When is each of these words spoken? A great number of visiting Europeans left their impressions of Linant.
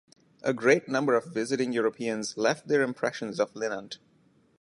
A 0.41 0.51
great 0.51 0.87
number 0.89 1.13
of 1.13 1.25
visiting 1.31 1.71
Europeans 1.73 2.35
left 2.35 2.67
their 2.67 2.81
impressions 2.81 3.39
of 3.39 3.53
Linant. 3.53 3.99